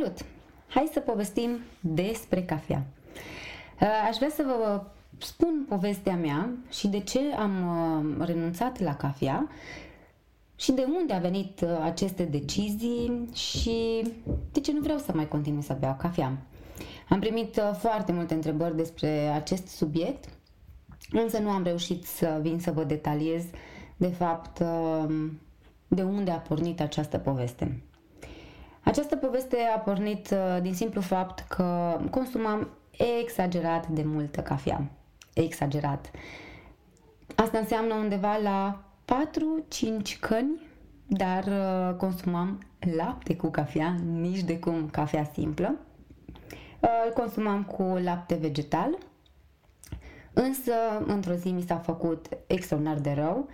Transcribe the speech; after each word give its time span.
Salut! 0.00 0.18
Hai 0.68 0.90
să 0.92 1.00
povestim 1.00 1.58
despre 1.80 2.42
cafea. 2.42 2.86
Uh, 3.80 3.88
aș 4.08 4.16
vrea 4.16 4.28
să 4.28 4.42
vă 4.46 4.84
spun 5.18 5.66
povestea 5.68 6.16
mea 6.16 6.50
și 6.70 6.88
de 6.88 7.00
ce 7.00 7.20
am 7.38 7.52
uh, 8.18 8.26
renunțat 8.26 8.80
la 8.80 8.96
cafea 8.96 9.48
și 10.56 10.72
de 10.72 10.86
unde 11.00 11.12
a 11.12 11.18
venit 11.18 11.60
uh, 11.60 11.68
aceste 11.82 12.24
decizii 12.24 13.28
și 13.32 14.02
de 14.52 14.60
ce 14.60 14.72
nu 14.72 14.80
vreau 14.80 14.98
să 14.98 15.12
mai 15.14 15.28
continui 15.28 15.62
să 15.62 15.76
beau 15.80 15.96
cafea. 15.98 16.32
Am 17.08 17.20
primit 17.20 17.60
foarte 17.78 18.12
multe 18.12 18.34
întrebări 18.34 18.76
despre 18.76 19.28
acest 19.28 19.66
subiect, 19.66 20.24
însă 21.12 21.38
nu 21.38 21.50
am 21.50 21.62
reușit 21.62 22.04
să 22.04 22.38
vin 22.42 22.58
să 22.58 22.70
vă 22.70 22.84
detaliez 22.84 23.44
de 23.96 24.08
fapt 24.08 24.62
de 25.88 26.02
unde 26.02 26.30
a 26.30 26.38
pornit 26.38 26.80
această 26.80 27.18
poveste. 27.18 27.82
Această 28.82 29.16
poveste 29.16 29.56
a 29.74 29.78
pornit 29.78 30.30
uh, 30.30 30.62
din 30.62 30.74
simplu 30.74 31.00
fapt 31.00 31.44
că 31.48 31.98
consumam 32.10 32.68
exagerat 33.22 33.88
de 33.88 34.02
multă 34.04 34.40
cafea. 34.40 34.90
Exagerat. 35.34 36.10
Asta 37.34 37.58
înseamnă 37.58 37.94
undeva 37.94 38.36
la 38.36 38.84
4-5 39.04 40.18
căni, 40.20 40.68
dar 41.06 41.44
uh, 41.44 41.96
consumam 41.96 42.58
lapte 42.96 43.36
cu 43.36 43.48
cafea, 43.48 43.94
nici 44.04 44.42
de 44.42 44.58
cum 44.58 44.88
cafea 44.88 45.30
simplă. 45.32 45.74
Uh, 46.80 46.88
îl 47.06 47.12
consumam 47.12 47.62
cu 47.62 47.82
lapte 47.82 48.34
vegetal, 48.34 48.98
însă 50.32 50.72
într-o 51.06 51.34
zi 51.34 51.50
mi 51.50 51.62
s-a 51.62 51.76
făcut 51.76 52.26
extraordinar 52.46 52.98
de 52.98 53.12
rău. 53.12 53.48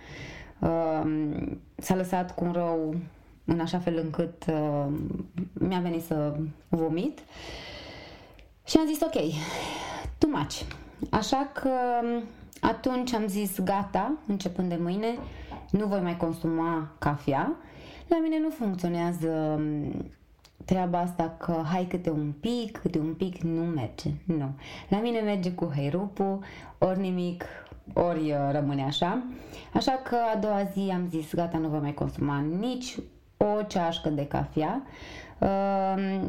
S-a 1.75 1.95
lăsat 1.95 2.35
cu 2.35 2.45
un 2.45 2.51
rău 2.51 2.95
în 3.47 3.59
așa 3.59 3.79
fel 3.79 3.99
încât 4.03 4.45
uh, 4.47 4.85
mi-a 5.53 5.79
venit 5.79 6.03
să 6.03 6.35
vomit. 6.69 7.19
Și 8.65 8.77
am 8.77 8.85
zis, 8.85 9.01
ok, 9.01 9.21
too 10.17 10.29
much. 10.29 10.61
Așa 11.09 11.49
că 11.53 11.69
um, 12.03 12.23
atunci 12.61 13.13
am 13.13 13.27
zis, 13.27 13.59
gata, 13.59 14.17
începând 14.27 14.69
de 14.69 14.77
mâine, 14.81 15.17
nu 15.71 15.85
voi 15.85 15.99
mai 15.99 16.17
consuma 16.17 16.91
cafea. 16.99 17.55
La 18.07 18.19
mine 18.21 18.39
nu 18.39 18.49
funcționează 18.49 19.29
um, 19.57 20.05
treaba 20.65 20.99
asta 20.99 21.35
că 21.39 21.63
hai 21.71 21.85
câte 21.85 22.09
un 22.09 22.33
pic, 22.39 22.77
câte 22.77 22.99
un 22.99 23.13
pic, 23.13 23.37
nu 23.37 23.63
merge. 23.63 24.09
Nu. 24.25 24.49
La 24.89 24.99
mine 24.99 25.19
merge 25.19 25.51
cu 25.51 25.71
heirupul, 25.75 26.39
ori 26.77 26.99
nimic, 26.99 27.43
ori 27.93 28.31
uh, 28.31 28.37
rămâne 28.51 28.83
așa. 28.83 29.23
Așa 29.73 29.91
că 29.91 30.17
a 30.35 30.37
doua 30.37 30.63
zi 30.63 30.91
am 30.93 31.07
zis, 31.09 31.33
gata, 31.33 31.57
nu 31.57 31.67
voi 31.67 31.79
mai 31.79 31.93
consuma 31.93 32.39
nici 32.39 32.97
o 33.37 33.61
ceașcă 33.61 34.09
de 34.09 34.27
cafea. 34.27 34.81
Uh, 35.37 36.21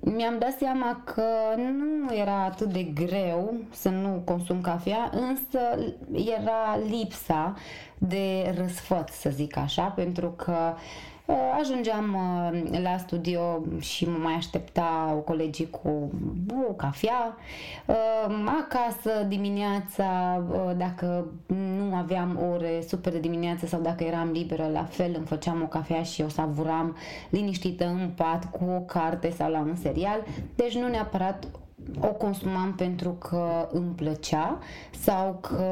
mi-am 0.00 0.38
dat 0.38 0.56
seama 0.58 1.02
că 1.04 1.24
nu 1.56 2.14
era 2.14 2.44
atât 2.44 2.72
de 2.72 2.82
greu 2.82 3.54
să 3.70 3.88
nu 3.88 4.22
consum 4.24 4.60
cafea, 4.60 5.10
însă 5.12 5.58
era 6.36 6.78
lipsa 6.88 7.54
de 7.98 8.54
răsfăț, 8.56 9.10
să 9.10 9.30
zic 9.30 9.56
așa, 9.56 9.82
pentru 9.82 10.28
că 10.28 10.74
uh, 10.74 11.11
ajungeam 11.60 12.14
uh, 12.14 12.80
la 12.82 12.96
studio 12.96 13.62
și 13.80 14.08
mă 14.08 14.16
mai 14.22 14.32
aștepta 14.32 15.22
colegii 15.24 15.70
cu 15.70 16.10
o 16.68 16.72
cafea. 16.72 17.36
Uh, 17.86 18.34
acasă 18.60 19.22
dimineața, 19.28 20.42
dacă 20.76 21.26
nu 21.78 21.94
aveam 21.94 22.38
ore 22.52 22.80
super 22.88 23.12
de 23.12 23.18
dimineață 23.18 23.66
sau 23.66 23.80
dacă 23.80 24.04
eram 24.04 24.30
liberă, 24.30 24.68
la 24.72 24.84
fel 24.84 25.12
îmi 25.16 25.26
făceam 25.26 25.62
o 25.62 25.66
cafea 25.66 26.02
și 26.02 26.22
o 26.22 26.28
savuram 26.28 26.96
liniștită 27.30 27.86
în 27.86 28.10
pat 28.16 28.50
cu 28.50 28.64
o 28.64 28.80
carte 28.80 29.30
sau 29.30 29.50
la 29.50 29.58
un 29.58 29.76
serial. 29.76 30.24
Deci 30.54 30.76
nu 30.76 30.88
neapărat 30.88 31.46
o 32.00 32.06
consumam 32.06 32.74
pentru 32.74 33.10
că 33.10 33.68
îmi 33.72 33.94
plăcea 33.94 34.58
sau 35.00 35.38
că 35.40 35.64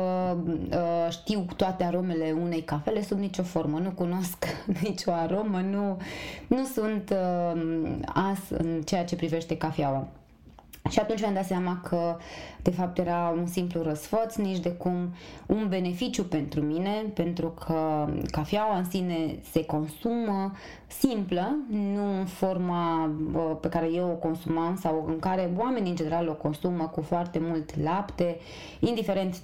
uh, 0.71 1.11
știu 1.11 1.47
toate 1.57 1.85
aromele 1.85 2.37
unei 2.43 2.63
cafele 2.63 3.03
sub 3.03 3.19
nicio 3.19 3.43
formă. 3.43 3.79
Nu 3.79 3.91
cunosc 3.91 4.45
nicio 4.83 5.13
aromă, 5.13 5.61
nu, 5.61 5.97
nu 6.47 6.65
sunt 6.65 7.11
uh, 7.11 7.61
as 8.15 8.39
în 8.49 8.83
ceea 8.83 9.05
ce 9.05 9.17
privește 9.17 9.57
cafeaua. 9.57 10.09
Și 10.89 10.99
atunci 10.99 11.21
mi-am 11.21 11.35
dat 11.35 11.47
seama 11.47 11.81
că 11.89 12.17
de 12.63 12.71
fapt 12.71 12.99
era 12.99 13.35
un 13.39 13.47
simplu 13.47 13.83
răsfăț, 13.83 14.35
nici 14.35 14.59
de 14.59 14.71
cum 14.71 15.15
un 15.47 15.67
beneficiu 15.69 16.23
pentru 16.23 16.61
mine, 16.61 17.05
pentru 17.15 17.49
că 17.49 18.09
cafeaua 18.31 18.77
în 18.77 18.85
sine 18.85 19.39
se 19.51 19.65
consumă 19.65 20.53
simplă, 20.87 21.57
nu 21.71 22.19
în 22.19 22.25
forma 22.25 23.11
pe 23.61 23.69
care 23.69 23.93
eu 23.93 24.11
o 24.11 24.15
consumam 24.15 24.77
sau 24.77 25.05
în 25.09 25.19
care 25.19 25.51
oamenii 25.57 25.91
în 25.91 25.97
general 25.97 26.29
o 26.29 26.35
consumă 26.35 26.85
cu 26.85 27.01
foarte 27.01 27.39
mult 27.43 27.83
lapte, 27.83 28.39
indiferent 28.79 29.43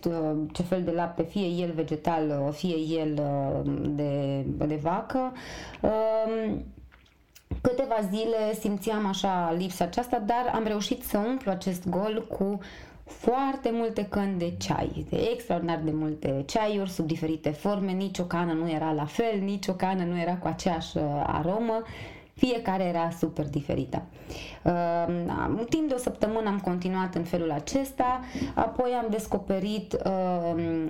ce 0.53 0.63
fel 0.63 0.83
de 0.83 0.91
lapte, 0.91 1.23
fie 1.23 1.47
el 1.47 1.73
vegetal, 1.75 2.53
fie 2.53 2.77
el 3.01 3.15
de, 3.95 4.45
de 4.67 4.79
vacă. 4.83 5.33
Câteva 7.61 7.97
zile 8.11 8.55
simțeam 8.59 9.06
așa 9.06 9.55
lipsa 9.56 9.84
aceasta, 9.84 10.19
dar 10.27 10.50
am 10.55 10.65
reușit 10.65 11.03
să 11.03 11.19
umplu 11.19 11.50
acest 11.50 11.89
gol 11.89 12.27
cu 12.28 12.61
foarte 13.05 13.71
multe 13.72 14.06
căni 14.06 14.39
de 14.39 14.55
ceai, 14.59 15.06
de 15.11 15.28
extraordinar 15.33 15.81
de 15.84 15.91
multe 15.94 16.43
ceaiuri 16.47 16.91
sub 16.91 17.06
diferite 17.06 17.50
forme, 17.50 17.93
nici 17.93 18.19
o 18.19 18.25
cană 18.25 18.53
nu 18.53 18.71
era 18.71 18.93
la 18.93 19.05
fel, 19.05 19.39
nici 19.41 19.67
o 19.67 19.72
cană 19.72 20.05
nu 20.05 20.19
era 20.19 20.37
cu 20.37 20.47
aceeași 20.47 20.97
uh, 20.97 21.03
aromă, 21.27 21.83
fiecare 22.34 22.84
era 22.84 23.11
super 23.11 23.49
diferită. 23.49 24.03
Uh, 24.62 25.65
timp 25.69 25.88
de 25.88 25.94
o 25.94 25.99
săptămână 25.99 26.49
am 26.49 26.61
continuat 26.61 27.15
în 27.15 27.23
felul 27.23 27.50
acesta, 27.50 28.21
apoi 28.55 28.91
am 28.91 29.06
descoperit 29.11 29.97
uh, 30.05 30.88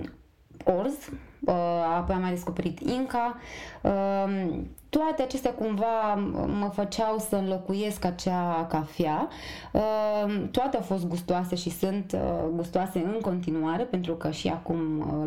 orz, 0.63 0.93
uh, 1.39 1.53
apoi 1.97 2.15
am 2.15 2.21
mai 2.21 2.29
descoperit 2.29 2.79
Inca. 2.79 3.37
Uh, 3.81 4.59
toate 4.89 5.21
acestea 5.21 5.51
cumva 5.51 6.13
mă 6.59 6.69
făceau 6.73 7.17
să 7.29 7.35
înlocuiesc 7.35 8.05
acea 8.05 8.65
cafea. 8.69 9.27
Uh, 9.71 10.43
toate 10.51 10.77
au 10.77 10.83
fost 10.83 11.07
gustoase 11.07 11.55
și 11.55 11.69
sunt 11.69 12.17
gustoase 12.55 12.99
în 12.99 13.19
continuare 13.21 13.83
pentru 13.83 14.13
că 14.13 14.31
și 14.31 14.47
acum 14.47 14.77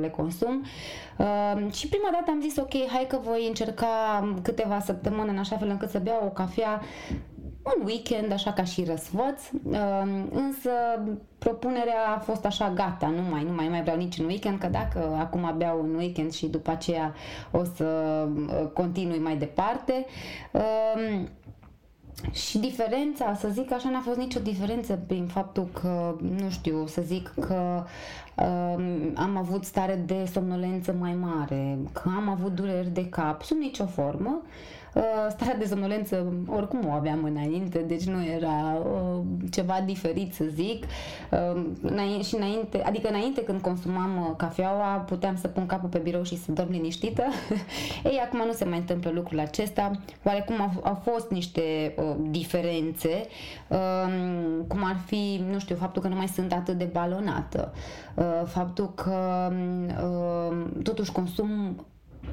le 0.01 0.09
consum. 0.09 0.65
Și 1.73 1.89
prima 1.89 2.09
dată 2.13 2.31
am 2.31 2.41
zis 2.41 2.57
ok, 2.57 2.73
hai 2.93 3.07
că 3.09 3.19
voi 3.23 3.47
încerca 3.47 3.87
câteva 4.43 4.81
săptămâni 4.81 5.29
în 5.29 5.39
așa 5.39 5.57
fel 5.57 5.69
încât 5.69 5.91
să 5.91 5.99
beau 5.99 6.23
o 6.25 6.31
cafea 6.31 6.81
un 7.79 7.87
weekend, 7.87 8.33
așa 8.33 8.53
ca 8.53 8.65
și 8.65 8.85
răsvăț, 8.85 9.43
um, 9.65 10.29
însă 10.33 10.71
propunerea 11.39 12.15
a 12.17 12.19
fost 12.19 12.45
așa 12.45 12.71
gata, 12.71 13.07
nu 13.07 13.23
mai, 13.31 13.45
nu 13.45 13.53
mai, 13.53 13.69
mai 13.69 13.83
vreau 13.83 13.97
nici 13.97 14.19
în 14.19 14.25
weekend, 14.25 14.59
că 14.59 14.67
dacă 14.67 15.17
acum 15.19 15.55
beau 15.57 15.81
un 15.81 15.95
weekend 15.95 16.33
și 16.33 16.47
după 16.47 16.71
aceea 16.71 17.15
o 17.51 17.65
să 17.65 17.85
uh, 18.37 18.67
continui 18.73 19.19
mai 19.19 19.37
departe. 19.37 20.07
Um, 20.53 21.29
și 22.33 22.59
diferența, 22.59 23.35
să 23.35 23.49
zic 23.49 23.73
așa, 23.73 23.91
n-a 23.91 24.01
fost 24.01 24.19
nicio 24.19 24.41
diferență 24.41 24.99
prin 25.07 25.27
faptul 25.27 25.69
că, 25.81 26.17
nu 26.21 26.51
știu, 26.51 26.87
să 26.87 27.03
zic 27.03 27.33
că 27.41 27.85
um, 28.41 29.13
am 29.15 29.37
avut 29.37 29.65
stare 29.65 30.03
de 30.07 30.29
somnolență 30.33 30.95
mai 30.99 31.15
mare, 31.21 31.79
că 31.93 32.11
am 32.17 32.29
avut 32.29 32.55
dureri 32.55 32.91
de 32.91 33.09
cap, 33.09 33.43
sub 33.43 33.57
nicio 33.57 33.85
formă. 33.85 34.43
Uh, 34.95 35.03
starea 35.29 35.57
de 35.57 35.65
somnolență 35.65 36.33
oricum 36.47 36.87
o 36.89 36.91
aveam 36.91 37.25
înainte, 37.25 37.79
deci 37.79 38.05
nu 38.05 38.25
era 38.25 38.79
uh, 38.79 39.21
ceva 39.51 39.81
diferit 39.85 40.35
să 40.35 40.45
zic. 40.55 40.85
Uh, 41.31 42.25
și 42.25 42.35
înainte, 42.35 42.83
adică 42.83 43.09
înainte 43.09 43.43
când 43.43 43.61
consumam 43.61 44.35
cafeaua, 44.37 45.05
puteam 45.07 45.37
să 45.37 45.49
pun 45.49 45.67
capul 45.67 45.89
pe 45.89 45.99
birou 45.99 46.23
și 46.23 46.37
să 46.37 46.53
dorm 46.53 46.71
liniștită. 46.71 47.23
Ei, 48.11 48.21
acum 48.25 48.43
nu 48.47 48.53
se 48.53 48.65
mai 48.65 48.79
întâmplă 48.79 49.11
lucrul 49.15 49.39
acesta. 49.39 49.91
Oarecum 50.25 50.61
au, 50.61 50.71
au 50.83 50.95
fost 50.95 51.31
niște 51.31 51.95
diferențe, 52.21 53.27
um, 53.69 54.65
cum 54.69 54.85
ar 54.85 54.97
fi, 55.07 55.45
nu 55.51 55.59
știu, 55.59 55.77
faptul 55.77 56.03
că 56.03 56.09
nu 56.09 56.17
mai 56.17 56.29
sunt 56.29 56.53
atât 56.53 56.79
de 56.79 56.89
balonată, 56.93 57.73
faptul 58.45 58.93
că 58.95 59.49
um, 60.03 60.83
totuși 60.83 61.13
consum 61.13 61.77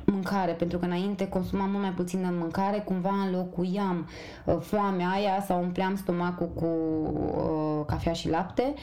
mâncare, 0.05 0.51
pentru 0.51 0.77
că 0.77 0.85
înainte 0.85 1.27
consumam 1.27 1.69
mult 1.69 1.81
mai 1.81 1.91
puțină 1.91 2.33
mâncare, 2.39 2.79
cumva 2.79 3.13
înlocuiam 3.25 4.07
uh, 4.45 4.57
foamea 4.59 5.09
aia 5.09 5.43
sau 5.45 5.61
umpleam 5.61 5.95
stomacul 5.95 6.49
cu 6.55 6.65
uh, 6.65 7.85
cafea 7.85 8.13
și 8.13 8.29
lapte. 8.29 8.73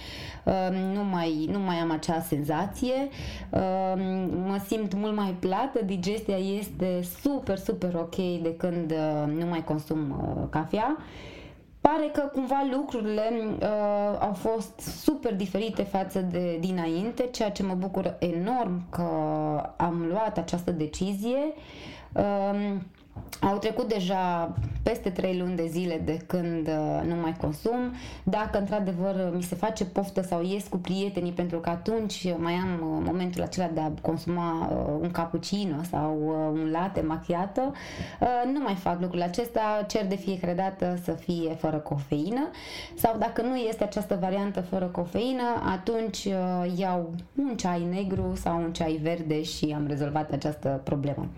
Uh, 0.44 0.68
nu, 0.94 1.04
mai, 1.04 1.48
nu 1.50 1.58
mai 1.58 1.76
am 1.76 1.90
acea 1.90 2.20
senzație. 2.20 3.08
Uh, 3.50 3.92
mă 4.46 4.60
simt 4.66 4.94
mult 4.94 5.16
mai 5.16 5.36
plată, 5.40 5.84
digestia 5.84 6.36
este 6.36 7.00
super, 7.20 7.58
super 7.58 7.94
ok 7.94 8.16
de 8.16 8.54
când 8.56 8.90
uh, 8.90 9.32
nu 9.38 9.46
mai 9.46 9.64
consum 9.64 10.10
uh, 10.10 10.46
cafea. 10.50 10.96
Pare 11.90 12.10
că 12.12 12.20
cumva 12.20 12.66
lucrurile 12.70 13.30
uh, 13.60 14.18
au 14.20 14.32
fost 14.32 14.78
super 14.78 15.34
diferite 15.34 15.82
față 15.82 16.20
de 16.20 16.56
dinainte, 16.60 17.28
ceea 17.32 17.50
ce 17.50 17.62
mă 17.62 17.74
bucură 17.74 18.16
enorm 18.18 18.88
că 18.90 19.02
am 19.76 20.06
luat 20.08 20.38
această 20.38 20.70
decizie. 20.70 21.52
Uh, 22.12 22.74
au 23.40 23.58
trecut 23.58 23.88
deja 23.88 24.54
peste 24.84 25.10
3 25.10 25.38
luni 25.38 25.56
de 25.56 25.66
zile 25.66 26.00
de 26.04 26.16
când 26.26 26.68
uh, 26.68 27.02
nu 27.06 27.14
mai 27.14 27.36
consum. 27.40 27.92
Dacă 28.22 28.58
într-adevăr 28.58 29.32
mi 29.34 29.42
se 29.42 29.54
face 29.54 29.84
poftă 29.84 30.22
sau 30.22 30.42
ies 30.42 30.66
cu 30.66 30.76
prietenii 30.76 31.32
pentru 31.32 31.58
că 31.58 31.70
atunci 31.70 32.34
mai 32.36 32.52
am 32.52 32.72
uh, 32.72 33.02
momentul 33.06 33.42
acela 33.42 33.66
de 33.66 33.80
a 33.80 33.90
consuma 34.02 34.68
uh, 34.70 34.98
un 35.00 35.10
cappuccino 35.10 35.82
sau 35.90 36.18
un 36.52 36.70
latte 36.70 37.00
macchiato, 37.00 37.72
nu 38.52 38.60
mai 38.60 38.74
fac 38.74 39.00
lucrul 39.00 39.22
acesta, 39.22 39.84
cer 39.86 40.06
de 40.06 40.16
fiecare 40.16 40.52
dată 40.54 40.98
să 41.02 41.12
fie 41.12 41.54
fără 41.54 41.76
cofeină 41.76 42.50
sau 42.94 43.16
dacă 43.18 43.42
nu 43.42 43.56
este 43.56 43.84
această 43.84 44.18
variantă 44.20 44.60
fără 44.60 44.84
cofeină, 44.84 45.42
atunci 45.72 46.28
iau 46.76 47.14
un 47.34 47.56
ceai 47.56 47.86
negru 47.90 48.32
sau 48.34 48.56
un 48.62 48.72
ceai 48.72 49.00
verde 49.02 49.42
și 49.42 49.74
am 49.76 49.86
rezolvat 49.86 50.32
această 50.32 50.80
problemă. 50.84 51.28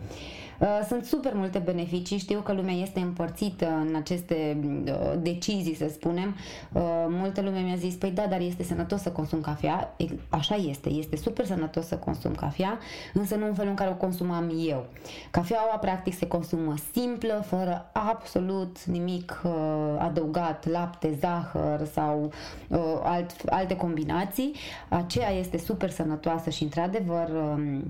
Uh, 0.61 0.81
sunt 0.89 1.05
super 1.05 1.35
multe 1.35 1.59
beneficii, 1.59 2.19
știu 2.19 2.41
că 2.41 2.53
lumea 2.53 2.75
este 2.75 3.01
împărțită 3.01 3.67
în 3.67 3.95
aceste 3.95 4.61
uh, 4.87 5.13
decizii, 5.19 5.75
să 5.75 5.89
spunem. 5.89 6.37
Uh, 6.73 6.83
multă 7.09 7.41
lume 7.41 7.61
mi-a 7.61 7.77
zis, 7.77 7.95
păi 7.95 8.11
da, 8.11 8.27
dar 8.27 8.41
este 8.41 8.63
sănătos 8.63 9.01
să 9.01 9.11
consum 9.11 9.41
cafea. 9.41 9.97
Așa 10.29 10.55
este, 10.55 10.91
este 10.91 11.17
super 11.17 11.45
sănătos 11.45 11.87
să 11.87 11.97
consum 11.97 12.35
cafea, 12.35 12.79
însă 13.15 13.35
nu 13.35 13.47
în 13.47 13.55
felul 13.55 13.71
în 13.71 13.77
care 13.77 13.91
o 13.91 13.95
consumam 13.95 14.53
eu. 14.69 14.87
Cafeaua 15.31 15.77
practic 15.81 16.15
se 16.15 16.27
consumă 16.27 16.75
simplă, 16.93 17.45
fără 17.47 17.91
absolut 17.93 18.85
nimic 18.85 19.43
adăugat, 19.99 20.69
lapte, 20.69 21.17
zahăr 21.21 21.87
sau 21.93 22.33
alt, 23.03 23.31
alte 23.47 23.77
combinații. 23.77 24.55
Aceea 24.89 25.31
este 25.31 25.59
super 25.59 25.91
sănătoasă 25.91 26.51
și 26.51 26.63
într-adevăr 26.63 27.29
um, 27.29 27.83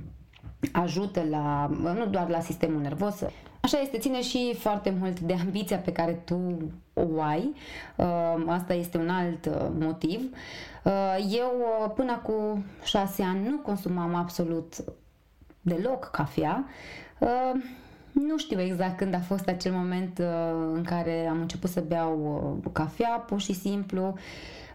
ajută 0.73 1.23
la, 1.31 1.71
nu 1.81 2.07
doar 2.07 2.29
la 2.29 2.41
sistemul 2.41 2.81
nervos, 2.81 3.23
Așa 3.67 3.81
este, 3.81 3.99
ține 3.99 4.23
și 4.23 4.55
foarte 4.59 4.97
mult 4.99 5.21
de 5.21 5.33
ambiția 5.33 5.79
pe 5.79 5.93
care 5.93 6.13
tu 6.13 6.57
o 6.95 7.23
ai. 7.23 7.55
Uh, 7.97 8.45
asta 8.47 8.75
este 8.75 8.99
un 8.99 9.09
alt 9.09 9.47
uh, 9.47 9.69
motiv. 9.79 10.21
Uh, 10.83 11.17
eu 11.31 11.53
până 11.95 12.17
cu 12.17 12.65
șase 12.85 13.23
ani 13.23 13.49
nu 13.49 13.57
consumam 13.57 14.15
absolut 14.15 14.75
deloc 15.61 16.05
cafea. 16.05 16.65
Nu 18.25 18.39
știu 18.39 18.61
exact 18.61 18.97
când 18.97 19.15
a 19.15 19.21
fost 19.21 19.49
acel 19.49 19.73
moment 19.73 20.19
în 20.75 20.83
care 20.83 21.27
am 21.27 21.41
început 21.41 21.71
să 21.71 21.81
beau 21.81 22.61
cafea, 22.73 23.25
pur 23.27 23.41
și 23.41 23.53
simplu. 23.53 24.15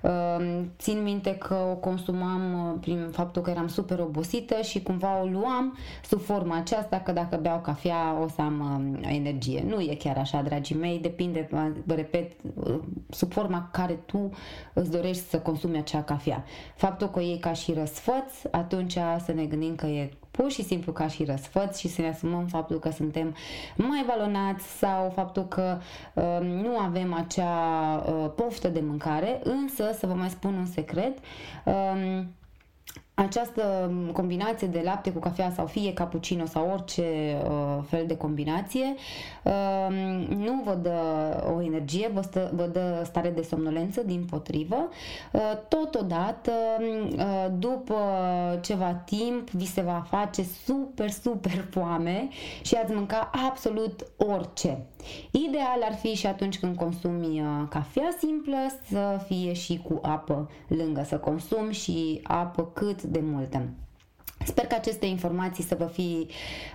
Ehm, 0.01 0.71
țin 0.77 1.03
minte 1.03 1.35
că 1.35 1.53
o 1.71 1.75
consumam 1.75 2.53
uh, 2.53 2.77
prin 2.81 3.07
faptul 3.11 3.41
că 3.41 3.49
eram 3.49 3.67
super 3.67 3.99
obosită 3.99 4.61
și 4.61 4.83
cumva 4.83 5.21
o 5.21 5.25
luam 5.25 5.77
sub 6.03 6.21
forma 6.21 6.55
aceasta 6.55 6.99
că 6.99 7.11
dacă 7.11 7.37
beau 7.41 7.59
cafea 7.59 8.21
o 8.23 8.27
să 8.27 8.41
am 8.41 8.59
um, 8.59 8.99
energie. 9.03 9.63
Nu 9.67 9.79
e 9.79 9.95
chiar 9.95 10.17
așa, 10.17 10.41
dragii 10.41 10.75
mei, 10.75 10.99
depinde, 10.99 11.49
vă 11.85 11.93
repet, 11.93 12.31
uh, 12.55 12.79
sub 13.09 13.31
forma 13.31 13.69
care 13.71 13.93
tu 13.93 14.29
îți 14.73 14.91
dorești 14.91 15.23
să 15.23 15.39
consumi 15.39 15.77
acea 15.77 16.03
cafea. 16.03 16.43
Faptul 16.75 17.09
că 17.09 17.19
o 17.19 17.21
iei 17.21 17.39
ca 17.39 17.53
și 17.53 17.73
răsfăț, 17.73 18.33
atunci 18.51 18.97
să 19.25 19.31
ne 19.33 19.45
gândim 19.45 19.75
că 19.75 19.85
e 19.85 20.09
pur 20.41 20.51
și 20.51 20.63
simplu 20.63 20.91
ca 20.91 21.07
și 21.07 21.23
răsfăț 21.23 21.77
și 21.77 21.87
să 21.87 22.01
ne 22.01 22.07
asumăm 22.07 22.45
faptul 22.45 22.79
că 22.79 22.89
suntem 22.89 23.35
mai 23.75 24.03
balonați 24.07 24.65
sau 24.77 25.11
faptul 25.15 25.47
că 25.47 25.77
uh, 26.13 26.37
nu 26.41 26.77
avem 26.77 27.13
acea 27.13 27.95
uh, 28.07 28.31
poftă 28.35 28.67
de 28.67 28.79
mâncare, 28.79 29.39
însă 29.43 29.95
să 29.97 30.07
vă 30.07 30.13
mai 30.13 30.29
spun 30.29 30.53
un 30.53 30.65
secret, 30.65 31.17
uh, 31.65 32.23
această 33.21 33.91
combinație 34.13 34.67
de 34.67 34.81
lapte 34.83 35.11
cu 35.11 35.19
cafea 35.19 35.51
sau 35.55 35.65
fie 35.65 35.93
cappuccino 35.93 36.45
sau 36.45 36.69
orice 36.71 37.37
uh, 37.45 37.83
fel 37.89 38.03
de 38.07 38.17
combinație 38.17 38.95
uh, 39.43 39.95
nu 40.37 40.61
vă 40.65 40.73
dă 40.81 40.99
o 41.55 41.61
energie, 41.61 42.11
vă, 42.13 42.21
stă, 42.21 42.51
vă 42.53 42.65
dă 42.65 43.01
stare 43.05 43.29
de 43.29 43.41
somnolență 43.41 44.01
din 44.03 44.25
potrivă. 44.29 44.89
Uh, 45.31 45.41
totodată, 45.67 46.51
uh, 46.79 47.47
după 47.59 47.95
ceva 48.61 48.93
timp, 49.05 49.49
vi 49.49 49.65
se 49.65 49.81
va 49.81 50.05
face 50.09 50.43
super, 50.65 51.09
super 51.09 51.67
foame 51.71 52.27
și 52.61 52.75
ați 52.75 52.93
mânca 52.93 53.29
absolut 53.49 54.05
orice. 54.17 54.85
Ideal 55.31 55.81
ar 55.83 55.95
fi 55.95 56.13
și 56.13 56.27
atunci 56.27 56.59
când 56.59 56.75
consumi 56.75 57.41
uh, 57.41 57.47
cafea 57.69 58.09
simplă 58.19 58.57
să 58.89 59.21
fie 59.27 59.53
și 59.53 59.81
cu 59.89 59.99
apă 60.01 60.49
lângă, 60.67 61.03
să 61.07 61.17
consumi 61.17 61.73
și 61.73 62.19
apă 62.23 62.65
cât 62.73 63.03
de 63.11 63.19
multă. 63.23 63.61
Sper 64.45 64.65
că 64.65 64.75
aceste 64.75 65.05
informații 65.05 65.63
să 65.63 65.75
vă 65.75 65.85
fi 65.85 66.27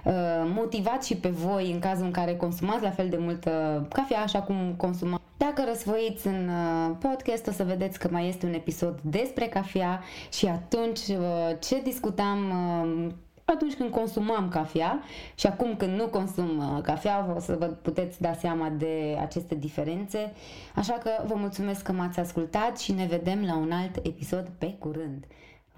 uh, 0.04 0.12
motivat 0.54 1.04
și 1.04 1.16
pe 1.16 1.28
voi 1.28 1.70
în 1.70 1.78
cazul 1.78 2.04
în 2.04 2.10
care 2.10 2.36
consumați 2.36 2.82
la 2.82 2.90
fel 2.90 3.08
de 3.08 3.16
multă 3.16 3.86
cafea 3.92 4.20
așa 4.20 4.42
cum 4.42 4.74
consumați. 4.76 5.22
Dacă 5.36 5.64
răsfoiți 5.68 6.26
în 6.26 6.48
uh, 6.48 6.96
podcast 7.00 7.46
o 7.46 7.50
să 7.50 7.64
vedeți 7.64 7.98
că 7.98 8.08
mai 8.10 8.28
este 8.28 8.46
un 8.46 8.52
episod 8.52 9.00
despre 9.00 9.46
cafea 9.46 10.02
și 10.32 10.46
atunci 10.46 10.98
uh, 10.98 11.56
ce 11.60 11.80
discutam 11.82 12.38
uh, 12.50 13.12
atunci 13.44 13.74
când 13.74 13.90
consumam 13.90 14.48
cafea 14.48 15.02
și 15.34 15.46
acum 15.46 15.76
când 15.76 15.98
nu 15.98 16.06
consum 16.06 16.58
uh, 16.58 16.82
cafea 16.82 17.32
o 17.36 17.40
să 17.40 17.56
vă 17.58 17.66
puteți 17.66 18.20
da 18.20 18.32
seama 18.32 18.68
de 18.68 19.16
aceste 19.20 19.54
diferențe. 19.54 20.32
Așa 20.74 20.92
că 20.92 21.10
vă 21.26 21.34
mulțumesc 21.34 21.82
că 21.82 21.92
m-ați 21.92 22.20
ascultat 22.20 22.78
și 22.78 22.92
ne 22.92 23.06
vedem 23.06 23.44
la 23.44 23.56
un 23.56 23.72
alt 23.72 23.96
episod 23.96 24.48
pe 24.58 24.74
curând. 24.78 25.24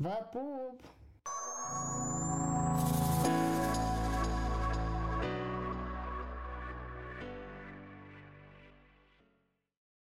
Vai 0.00 0.22
pro. 0.30 0.78